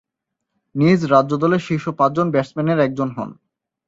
নিজ 0.75 0.99
রাজ্য 1.05 1.31
দলের 1.37 1.61
শীর্ষ 1.61 1.85
পাঁচজন 1.99 2.27
ব্যাটসম্যানের 2.31 2.79
একজন 2.79 3.09
হন। 3.09 3.29